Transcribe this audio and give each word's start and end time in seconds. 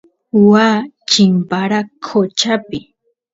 waa 0.51 0.79
chimpara 1.09 1.79
qochapi 2.05 2.79